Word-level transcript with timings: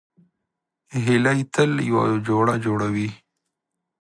هیلۍ 1.03 1.39
تل 1.53 1.71
یو 1.91 2.01
جوړه 2.27 2.53
جوړوي 2.65 3.09